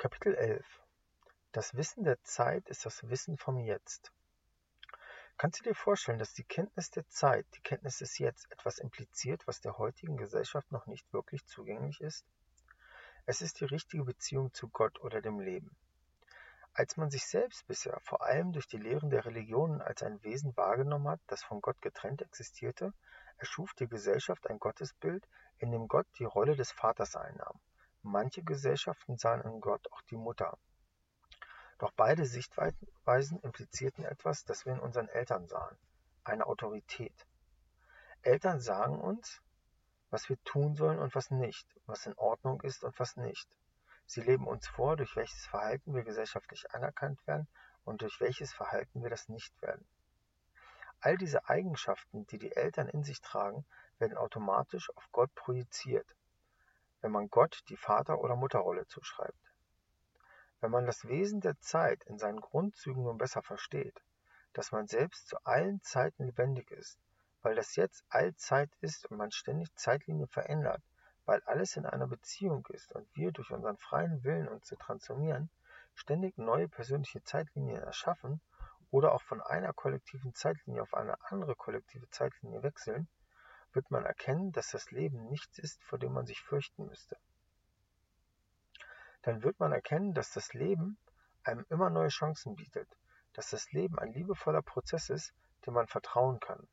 Kapitel 0.00 0.36
11 0.36 0.64
Das 1.50 1.74
Wissen 1.74 2.04
der 2.04 2.22
Zeit 2.22 2.68
ist 2.68 2.86
das 2.86 3.10
Wissen 3.10 3.36
vom 3.36 3.58
Jetzt. 3.58 4.12
Kannst 5.36 5.58
du 5.58 5.64
dir 5.64 5.74
vorstellen, 5.74 6.20
dass 6.20 6.32
die 6.32 6.44
Kenntnis 6.44 6.92
der 6.92 7.08
Zeit, 7.08 7.46
die 7.56 7.62
Kenntnis 7.62 7.98
des 7.98 8.16
Jetzt, 8.18 8.48
etwas 8.52 8.78
impliziert, 8.78 9.44
was 9.48 9.60
der 9.60 9.76
heutigen 9.76 10.16
Gesellschaft 10.16 10.70
noch 10.70 10.86
nicht 10.86 11.12
wirklich 11.12 11.44
zugänglich 11.46 12.00
ist? 12.00 12.24
Es 13.26 13.40
ist 13.40 13.58
die 13.58 13.64
richtige 13.64 14.04
Beziehung 14.04 14.54
zu 14.54 14.68
Gott 14.68 15.00
oder 15.00 15.20
dem 15.20 15.40
Leben. 15.40 15.76
Als 16.74 16.96
man 16.96 17.10
sich 17.10 17.26
selbst 17.26 17.66
bisher 17.66 17.98
vor 18.04 18.22
allem 18.22 18.52
durch 18.52 18.68
die 18.68 18.78
Lehren 18.78 19.10
der 19.10 19.24
Religionen 19.24 19.82
als 19.82 20.04
ein 20.04 20.22
Wesen 20.22 20.56
wahrgenommen 20.56 21.08
hat, 21.08 21.20
das 21.26 21.42
von 21.42 21.60
Gott 21.60 21.82
getrennt 21.82 22.22
existierte, 22.22 22.94
erschuf 23.36 23.74
die 23.74 23.88
Gesellschaft 23.88 24.46
ein 24.46 24.60
Gottesbild, 24.60 25.26
in 25.58 25.72
dem 25.72 25.88
Gott 25.88 26.06
die 26.20 26.24
Rolle 26.24 26.54
des 26.54 26.70
Vaters 26.70 27.16
einnahm. 27.16 27.58
Manche 28.02 28.44
Gesellschaften 28.44 29.18
sahen 29.18 29.42
in 29.42 29.60
Gott 29.60 29.90
auch 29.92 30.02
die 30.02 30.16
Mutter. 30.16 30.56
Doch 31.78 31.90
beide 31.92 32.26
Sichtweisen 32.26 33.40
implizierten 33.40 34.04
etwas, 34.04 34.44
das 34.44 34.66
wir 34.66 34.72
in 34.72 34.80
unseren 34.80 35.08
Eltern 35.08 35.48
sahen, 35.48 35.76
eine 36.22 36.46
Autorität. 36.46 37.26
Eltern 38.22 38.60
sagen 38.60 39.00
uns, 39.00 39.42
was 40.10 40.28
wir 40.28 40.42
tun 40.44 40.76
sollen 40.76 41.00
und 41.00 41.14
was 41.14 41.30
nicht, 41.30 41.66
was 41.86 42.06
in 42.06 42.14
Ordnung 42.14 42.60
ist 42.62 42.84
und 42.84 42.98
was 43.00 43.16
nicht. 43.16 43.48
Sie 44.06 44.20
leben 44.20 44.46
uns 44.46 44.66
vor, 44.68 44.96
durch 44.96 45.16
welches 45.16 45.44
Verhalten 45.46 45.92
wir 45.92 46.04
gesellschaftlich 46.04 46.72
anerkannt 46.72 47.26
werden 47.26 47.48
und 47.84 48.02
durch 48.02 48.20
welches 48.20 48.52
Verhalten 48.52 49.02
wir 49.02 49.10
das 49.10 49.28
nicht 49.28 49.60
werden. 49.60 49.86
All 51.00 51.16
diese 51.16 51.48
Eigenschaften, 51.48 52.26
die 52.28 52.38
die 52.38 52.54
Eltern 52.54 52.88
in 52.88 53.02
sich 53.02 53.20
tragen, 53.20 53.66
werden 53.98 54.16
automatisch 54.16 54.88
auf 54.96 55.08
Gott 55.12 55.34
projiziert 55.34 56.16
wenn 57.00 57.12
man 57.12 57.28
Gott 57.28 57.62
die 57.68 57.76
Vater- 57.76 58.20
oder 58.20 58.36
Mutterrolle 58.36 58.86
zuschreibt. 58.86 59.38
Wenn 60.60 60.70
man 60.70 60.86
das 60.86 61.06
Wesen 61.06 61.40
der 61.40 61.58
Zeit 61.60 62.02
in 62.04 62.18
seinen 62.18 62.40
Grundzügen 62.40 63.04
nun 63.04 63.18
besser 63.18 63.42
versteht, 63.42 64.02
dass 64.52 64.72
man 64.72 64.88
selbst 64.88 65.28
zu 65.28 65.36
allen 65.44 65.80
Zeiten 65.82 66.24
lebendig 66.24 66.70
ist, 66.70 66.98
weil 67.42 67.54
das 67.54 67.76
Jetzt 67.76 68.04
Allzeit 68.08 68.70
ist 68.80 69.06
und 69.06 69.16
man 69.16 69.30
ständig 69.30 69.72
Zeitlinie 69.76 70.26
verändert, 70.26 70.82
weil 71.26 71.42
alles 71.44 71.76
in 71.76 71.86
einer 71.86 72.08
Beziehung 72.08 72.66
ist 72.70 72.92
und 72.92 73.06
wir 73.14 73.30
durch 73.32 73.50
unseren 73.50 73.76
freien 73.76 74.24
Willen 74.24 74.48
uns 74.48 74.64
zu 74.64 74.76
transformieren, 74.76 75.50
ständig 75.94 76.38
neue 76.38 76.68
persönliche 76.68 77.22
Zeitlinien 77.22 77.82
erschaffen 77.82 78.40
oder 78.90 79.12
auch 79.12 79.22
von 79.22 79.40
einer 79.40 79.72
kollektiven 79.72 80.34
Zeitlinie 80.34 80.82
auf 80.82 80.94
eine 80.94 81.16
andere 81.30 81.54
kollektive 81.54 82.08
Zeitlinie 82.10 82.62
wechseln, 82.62 83.08
wird 83.72 83.90
man 83.90 84.04
erkennen, 84.04 84.52
dass 84.52 84.70
das 84.70 84.90
Leben 84.90 85.28
nichts 85.28 85.58
ist, 85.58 85.82
vor 85.84 85.98
dem 85.98 86.12
man 86.12 86.26
sich 86.26 86.40
fürchten 86.40 86.86
müsste. 86.86 87.16
Dann 89.22 89.42
wird 89.42 89.58
man 89.60 89.72
erkennen, 89.72 90.14
dass 90.14 90.32
das 90.32 90.54
Leben 90.54 90.98
einem 91.42 91.66
immer 91.68 91.90
neue 91.90 92.08
Chancen 92.08 92.56
bietet, 92.56 92.88
dass 93.32 93.50
das 93.50 93.70
Leben 93.72 93.98
ein 93.98 94.12
liebevoller 94.12 94.62
Prozess 94.62 95.10
ist, 95.10 95.32
dem 95.66 95.74
man 95.74 95.86
vertrauen 95.86 96.40
kann. 96.40 96.66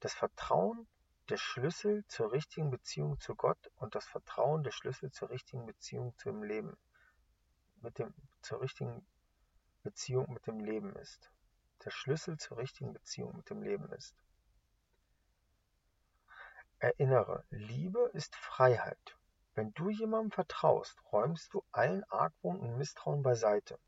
Das 0.00 0.14
Vertrauen 0.14 0.86
der 1.28 1.36
Schlüssel 1.36 2.04
zur 2.08 2.32
richtigen 2.32 2.70
Beziehung 2.70 3.20
zu 3.20 3.34
Gott 3.34 3.70
und 3.76 3.94
das 3.94 4.06
Vertrauen 4.06 4.62
der 4.62 4.72
Schlüssel 4.72 5.10
zur 5.12 5.30
richtigen 5.30 5.66
Beziehung 5.66 6.14
zum 6.18 6.42
Leben, 6.42 6.76
mit 7.82 7.98
dem, 7.98 8.12
zur 8.42 8.60
richtigen 8.60 9.06
Beziehung 9.82 10.32
mit 10.32 10.46
dem 10.46 10.60
Leben 10.60 10.94
ist. 10.96 11.30
Der 11.84 11.90
Schlüssel 11.90 12.36
zur 12.36 12.58
richtigen 12.58 12.92
Beziehung 12.92 13.36
mit 13.36 13.48
dem 13.48 13.62
Leben 13.62 13.90
ist. 13.92 14.14
Erinnere, 16.82 17.44
Liebe 17.50 18.10
ist 18.14 18.34
Freiheit. 18.36 19.18
Wenn 19.54 19.74
du 19.74 19.90
jemandem 19.90 20.30
vertraust, 20.30 20.96
räumst 21.12 21.52
du 21.52 21.62
allen 21.72 22.04
Argwohn 22.04 22.58
und 22.58 22.78
Misstrauen 22.78 23.22
beiseite. 23.22 23.78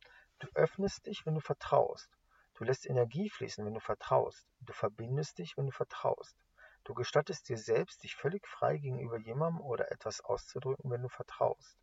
Du 0.40 0.48
öffnest 0.52 1.06
dich, 1.06 1.24
wenn 1.24 1.34
du 1.34 1.40
vertraust. 1.40 2.10
Du 2.52 2.64
lässt 2.64 2.84
Energie 2.84 3.30
fließen, 3.30 3.64
wenn 3.64 3.72
du 3.72 3.80
vertraust. 3.80 4.46
Du 4.60 4.74
verbindest 4.74 5.38
dich, 5.38 5.56
wenn 5.56 5.64
du 5.64 5.72
vertraust. 5.72 6.36
Du 6.84 6.92
gestattest 6.92 7.48
dir 7.48 7.56
selbst, 7.56 8.02
dich 8.02 8.14
völlig 8.14 8.46
frei 8.46 8.76
gegenüber 8.76 9.16
jemandem 9.16 9.62
oder 9.62 9.90
etwas 9.90 10.20
auszudrücken, 10.20 10.90
wenn 10.90 11.00
du 11.00 11.08
vertraust. 11.08 11.78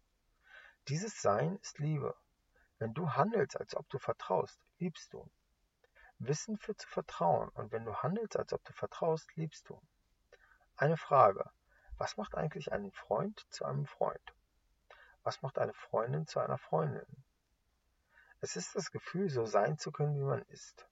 Dieses 0.90 1.24
Sein 1.24 1.58
ist 1.64 1.80
Liebe. 1.80 2.16
Wenn 2.78 2.94
du 2.94 3.10
handelst, 3.14 3.60
als 3.60 3.76
ob 3.76 3.90
du 3.90 3.98
vertraust, 3.98 4.60
liebst 4.78 5.12
du. 5.12 5.28
Wissen 6.20 6.60
für 6.60 6.76
zu 6.76 6.88
vertrauen 6.88 7.50
und 7.50 7.72
wenn 7.72 7.86
du 7.86 7.96
handelst, 7.96 8.38
als 8.38 8.54
ob 8.54 8.64
du 8.64 8.74
vertraust, 8.74 9.36
liebst 9.36 9.68
du. 9.70 9.82
Eine 10.82 10.96
Frage: 10.96 11.44
Was 11.98 12.16
macht 12.16 12.36
eigentlich 12.36 12.72
einen 12.72 12.94
Freund 12.94 13.46
zu 13.50 13.66
einem 13.66 13.86
Freund? 13.86 14.34
Was 15.24 15.42
macht 15.42 15.60
eine 15.60 15.74
Freundin 15.74 16.26
zu 16.26 16.40
einer 16.40 16.58
Freundin? 16.58 17.06
Es 18.40 18.56
ist 18.56 18.76
das 18.76 18.90
Gefühl, 18.90 19.30
so 19.30 19.46
sein 19.46 19.78
zu 19.78 19.92
können, 19.92 20.16
wie 20.16 20.24
man 20.24 20.42
ist. 20.44 20.88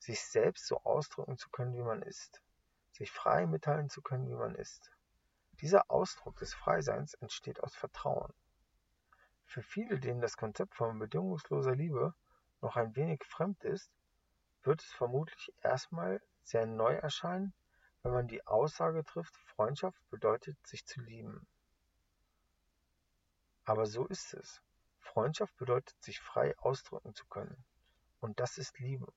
Sich 0.00 0.20
selbst 0.24 0.66
so 0.66 0.82
ausdrücken 0.82 1.38
zu 1.38 1.48
können, 1.50 1.76
wie 1.76 1.84
man 1.84 2.02
ist. 2.02 2.42
Sich 2.90 3.12
frei 3.12 3.46
mitteilen 3.46 3.88
zu 3.88 4.02
können, 4.02 4.28
wie 4.28 4.34
man 4.34 4.56
ist. 4.56 4.90
Dieser 5.60 5.88
Ausdruck 5.88 6.38
des 6.38 6.52
Freiseins 6.52 7.14
entsteht 7.14 7.62
aus 7.62 7.76
Vertrauen. 7.76 8.34
Für 9.44 9.62
viele, 9.62 10.00
denen 10.00 10.20
das 10.20 10.36
Konzept 10.36 10.74
von 10.74 10.98
bedingungsloser 10.98 11.76
Liebe 11.76 12.14
noch 12.60 12.74
ein 12.74 12.96
wenig 12.96 13.22
fremd 13.26 13.62
ist, 13.62 13.92
wird 14.64 14.82
es 14.82 14.92
vermutlich 14.92 15.54
erstmal 15.60 16.20
sehr 16.42 16.66
neu 16.66 16.94
erscheinen, 16.94 17.54
wenn 18.02 18.12
man 18.12 18.26
die 18.26 18.44
Aussage 18.46 19.04
trifft, 19.04 19.36
Freundschaft 19.54 19.98
bedeutet, 20.10 20.56
sich 20.66 20.84
zu 20.84 21.00
lieben. 21.00 21.46
Aber 23.64 23.86
so 23.86 24.06
ist 24.06 24.34
es. 24.34 24.60
Freundschaft 24.98 25.56
bedeutet, 25.56 25.94
sich 26.02 26.20
frei 26.20 26.56
ausdrücken 26.58 27.14
zu 27.14 27.26
können. 27.26 27.64
Und 28.20 28.40
das 28.40 28.58
ist 28.58 28.78
Liebe. 28.80 29.12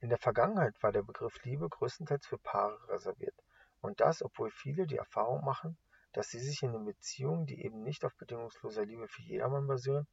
In 0.00 0.08
der 0.08 0.18
Vergangenheit 0.18 0.80
war 0.82 0.92
der 0.92 1.02
Begriff 1.02 1.42
Liebe 1.42 1.68
größtenteils 1.68 2.26
für 2.26 2.38
Paare 2.38 2.78
reserviert. 2.88 3.34
Und 3.80 4.00
das, 4.00 4.22
obwohl 4.22 4.50
viele 4.50 4.86
die 4.86 4.96
Erfahrung 4.96 5.44
machen, 5.44 5.76
dass 6.12 6.28
sie 6.28 6.40
sich 6.40 6.62
in 6.62 6.72
den 6.72 6.84
Beziehungen, 6.84 7.46
die 7.46 7.64
eben 7.64 7.82
nicht 7.82 8.04
auf 8.04 8.14
bedingungsloser 8.16 8.84
Liebe 8.84 9.08
für 9.08 9.22
jedermann 9.22 9.66
basieren, 9.66 10.06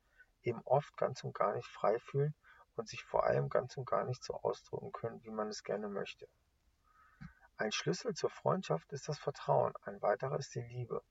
eben 0.44 0.62
oft 0.66 0.96
ganz 0.98 1.24
und 1.24 1.34
gar 1.34 1.54
nicht 1.56 1.68
frei 1.68 2.00
fühlen 2.00 2.34
und 2.76 2.88
sich 2.88 3.04
vor 3.04 3.24
allem 3.26 3.50
ganz 3.50 3.78
und 3.78 3.86
gar 3.86 4.04
nicht 4.04 4.24
so 4.24 4.34
ausdrücken 4.34 4.92
können, 4.92 5.24
wie 5.24 5.32
man 5.32 5.48
es 5.50 5.64
gerne 5.64 5.90
möchte. 5.90 6.28
Ein 7.60 7.72
Schlüssel 7.72 8.14
zur 8.14 8.30
Freundschaft 8.30 8.94
ist 8.94 9.10
das 9.10 9.18
Vertrauen, 9.18 9.74
ein 9.82 10.00
weiterer 10.04 10.38
ist 10.38 10.54
die 10.54 10.62
Liebe. 10.62 11.02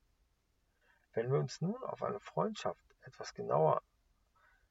Wenn 1.12 1.32
wir 1.32 1.40
uns 1.40 1.60
nun 1.60 1.82
auf 1.82 2.04
eine 2.04 2.20
Freundschaft 2.20 2.84
etwas 3.02 3.34
genauer, 3.34 3.82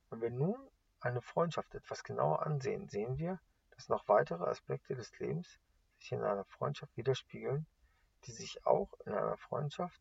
wenn 0.09 0.21
wir 0.21 0.31
nun 0.31 0.55
eine 1.01 1.21
Freundschaft 1.21 1.75
etwas 1.75 2.05
genauer 2.05 2.45
ansehen, 2.45 2.87
sehen 2.87 3.17
wir, 3.17 3.41
dass 3.71 3.89
noch 3.89 4.07
weitere 4.07 4.45
Aspekte 4.45 4.95
des 4.95 5.19
Lebens 5.19 5.59
sich 5.99 6.13
in 6.13 6.23
einer 6.23 6.45
Freundschaft 6.45 6.95
widerspiegeln, 6.95 7.65
die 8.23 8.31
sich 8.31 8.65
auch 8.65 8.93
in 9.05 9.11
einer 9.11 9.35
Freundschaft 9.35 9.99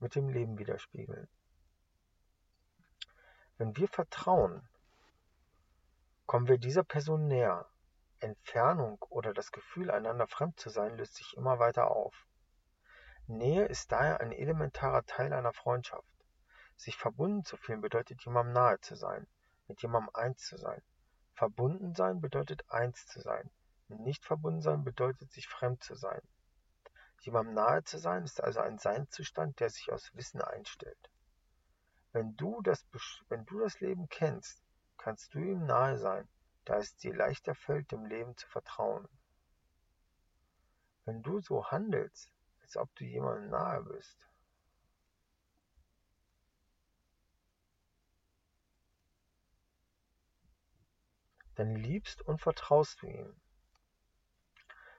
mit 0.00 0.16
dem 0.16 0.28
Leben 0.30 0.58
widerspiegeln. 0.58 1.28
Wenn 3.56 3.76
wir 3.76 3.86
vertrauen, 3.86 4.68
kommen 6.26 6.48
wir 6.48 6.58
dieser 6.58 6.82
Person 6.82 7.28
näher, 7.28 7.70
Entfernung 8.26 9.00
oder 9.08 9.32
das 9.32 9.52
Gefühl, 9.52 9.90
einander 9.90 10.26
fremd 10.26 10.58
zu 10.58 10.68
sein, 10.68 10.96
löst 10.96 11.14
sich 11.14 11.36
immer 11.36 11.58
weiter 11.58 11.90
auf. 11.90 12.26
Nähe 13.28 13.64
ist 13.66 13.92
daher 13.92 14.20
ein 14.20 14.32
elementarer 14.32 15.04
Teil 15.04 15.32
einer 15.32 15.52
Freundschaft. 15.52 16.08
Sich 16.76 16.96
verbunden 16.96 17.44
zu 17.44 17.56
fühlen 17.56 17.80
bedeutet 17.80 18.24
jemandem 18.24 18.52
nahe 18.52 18.80
zu 18.80 18.96
sein, 18.96 19.26
mit 19.68 19.80
jemandem 19.82 20.14
eins 20.14 20.44
zu 20.46 20.56
sein. 20.56 20.82
Verbunden 21.32 21.94
sein 21.94 22.20
bedeutet 22.20 22.70
eins 22.70 23.06
zu 23.06 23.20
sein. 23.20 23.50
Nicht 23.88 24.24
verbunden 24.24 24.60
sein 24.60 24.84
bedeutet 24.84 25.30
sich 25.32 25.48
fremd 25.48 25.82
zu 25.82 25.94
sein. 25.94 26.20
Jemandem 27.20 27.54
nahe 27.54 27.84
zu 27.84 27.98
sein 27.98 28.24
ist 28.24 28.42
also 28.42 28.60
ein 28.60 28.78
Seinszustand, 28.78 29.58
der 29.60 29.70
sich 29.70 29.92
aus 29.92 30.14
Wissen 30.14 30.40
einstellt. 30.40 31.10
Wenn 32.12 32.36
du 32.36 32.60
das, 32.62 32.86
wenn 33.28 33.44
du 33.46 33.60
das 33.60 33.80
Leben 33.80 34.08
kennst, 34.08 34.62
kannst 34.96 35.34
du 35.34 35.38
ihm 35.38 35.66
nahe 35.66 35.98
sein, 35.98 36.28
da 36.66 36.78
es 36.78 36.96
dir 36.96 37.14
leichter 37.14 37.54
fällt, 37.54 37.92
dem 37.92 38.04
Leben 38.04 38.36
zu 38.36 38.46
vertrauen. 38.48 39.08
Wenn 41.04 41.22
du 41.22 41.40
so 41.40 41.64
handelst, 41.70 42.30
als 42.60 42.76
ob 42.76 42.92
du 42.96 43.04
jemandem 43.04 43.50
nahe 43.50 43.82
bist, 43.84 44.28
dann 51.54 51.76
liebst 51.76 52.20
und 52.22 52.40
vertraust 52.40 53.00
du 53.00 53.06
ihm. 53.06 53.40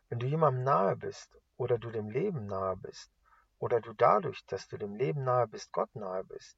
Wenn 0.07 0.19
du 0.19 0.25
jemandem 0.25 0.63
nahe 0.63 0.95
bist 0.95 1.37
oder 1.57 1.77
du 1.77 1.91
dem 1.91 2.09
Leben 2.09 2.45
nahe 2.45 2.77
bist 2.77 3.11
oder 3.59 3.81
du 3.81 3.91
dadurch, 3.91 4.45
dass 4.45 4.69
du 4.69 4.77
dem 4.77 4.95
Leben 4.95 5.25
nahe 5.25 5.47
bist, 5.47 5.73
Gott 5.73 5.93
nahe 5.95 6.23
bist, 6.23 6.57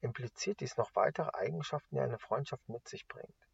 impliziert 0.00 0.58
dies 0.58 0.76
noch 0.76 0.94
weitere 0.96 1.30
Eigenschaften, 1.32 1.94
die 1.94 2.00
eine 2.00 2.18
Freundschaft 2.18 2.68
mit 2.68 2.88
sich 2.88 3.06
bringt. 3.06 3.47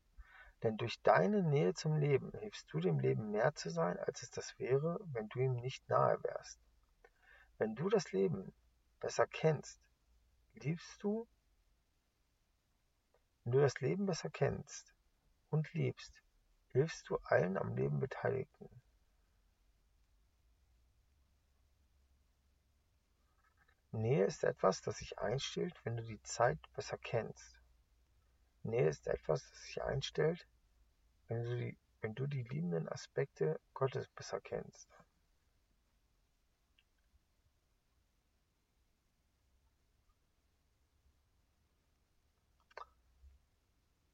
Denn 0.64 0.78
durch 0.78 1.02
deine 1.02 1.42
Nähe 1.42 1.74
zum 1.74 1.98
Leben 1.98 2.32
hilfst 2.38 2.72
du 2.72 2.80
dem 2.80 2.98
Leben 2.98 3.30
mehr 3.30 3.54
zu 3.54 3.68
sein, 3.68 3.98
als 3.98 4.22
es 4.22 4.30
das 4.30 4.58
wäre, 4.58 4.98
wenn 5.12 5.28
du 5.28 5.40
ihm 5.40 5.56
nicht 5.56 5.86
nahe 5.90 6.24
wärst. 6.24 6.58
Wenn 7.58 7.74
du 7.74 7.90
das 7.90 8.12
Leben 8.12 8.50
besser 8.98 9.26
kennst, 9.26 9.78
liebst 10.54 11.02
du, 11.02 11.28
wenn 13.44 13.52
du 13.52 13.60
das 13.60 13.78
Leben 13.80 14.06
besser 14.06 14.30
kennst 14.30 14.94
und 15.50 15.70
liebst, 15.74 16.22
hilfst 16.72 17.10
du 17.10 17.18
allen 17.24 17.58
am 17.58 17.76
Leben 17.76 18.00
Beteiligten. 18.00 18.70
Nähe 23.92 24.24
ist 24.24 24.44
etwas, 24.44 24.80
das 24.80 24.96
sich 24.96 25.18
einstellt, 25.18 25.78
wenn 25.84 25.98
du 25.98 26.02
die 26.02 26.22
Zeit 26.22 26.58
besser 26.72 26.96
kennst. 26.96 27.60
Nähe 28.62 28.88
ist 28.88 29.06
etwas, 29.06 29.46
das 29.50 29.62
sich 29.64 29.82
einstellt, 29.82 30.48
wenn 31.34 31.42
du 31.42 31.56
die, 31.56 31.78
wenn 32.00 32.14
du 32.14 32.26
die 32.26 32.42
liebenden 32.42 32.88
Aspekte 32.88 33.58
Gottes 33.72 34.06
besser 34.08 34.40
kennst. 34.40 34.88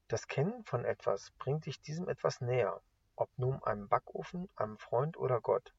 Das 0.07 0.27
Kennen 0.27 0.63
von 0.65 0.83
etwas 0.83 1.31
bringt 1.37 1.67
dich 1.67 1.79
diesem 1.79 2.09
etwas 2.09 2.41
näher, 2.41 2.81
ob 3.15 3.29
nun 3.37 3.63
einem 3.63 3.87
Backofen, 3.87 4.49
einem 4.55 4.77
Freund 4.77 5.15
oder 5.15 5.39
Gott. 5.39 5.73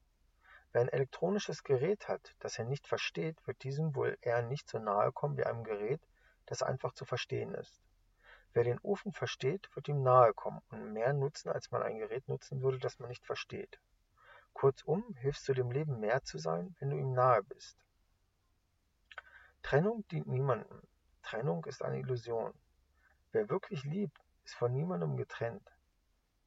Wer 0.71 0.81
ein 0.81 0.89
elektronisches 0.89 1.63
Gerät 1.63 2.07
hat, 2.07 2.35
das 2.39 2.57
er 2.57 2.65
nicht 2.65 2.87
versteht, 2.87 3.45
wird 3.45 3.61
diesem 3.63 3.95
wohl 3.95 4.17
eher 4.21 4.41
nicht 4.41 4.69
so 4.69 4.79
nahe 4.79 5.11
kommen 5.11 5.37
wie 5.37 5.43
einem 5.43 5.63
Gerät, 5.63 6.01
das 6.45 6.63
einfach 6.63 6.93
zu 6.93 7.05
verstehen 7.05 7.53
ist. 7.53 7.79
Wer 8.53 8.63
den 8.63 8.79
Ofen 8.79 9.11
versteht, 9.13 9.69
wird 9.75 9.87
ihm 9.87 10.03
nahe 10.03 10.33
kommen 10.33 10.61
und 10.69 10.93
mehr 10.93 11.11
nutzen, 11.13 11.49
als 11.49 11.71
man 11.71 11.81
ein 11.81 11.97
Gerät 11.97 12.27
nutzen 12.27 12.61
würde, 12.61 12.77
das 12.77 12.99
man 12.99 13.09
nicht 13.09 13.25
versteht. 13.25 13.79
Kurzum, 14.53 15.15
hilfst 15.15 15.47
du 15.49 15.53
dem 15.53 15.71
Leben 15.71 15.99
mehr 15.99 16.23
zu 16.23 16.37
sein, 16.37 16.75
wenn 16.79 16.91
du 16.91 16.97
ihm 16.97 17.13
nahe 17.13 17.41
bist. 17.43 17.77
Trennung 19.63 20.05
dient 20.09 20.27
niemandem. 20.27 20.81
Trennung 21.23 21.65
ist 21.65 21.81
eine 21.81 21.99
Illusion. 21.99 22.53
Wer 23.31 23.49
wirklich 23.49 23.83
liebt, 23.85 24.19
ist 24.43 24.53
von 24.53 24.71
niemandem 24.71 25.17
getrennt. 25.17 25.67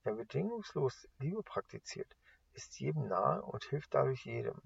Wer 0.04 0.14
bedingungslos 0.14 1.08
Liebe 1.18 1.42
praktiziert, 1.42 2.16
ist 2.52 2.78
jedem 2.78 3.08
nahe 3.08 3.42
und 3.42 3.64
hilft 3.64 3.94
dadurch 3.94 4.24
jedem. 4.24 4.62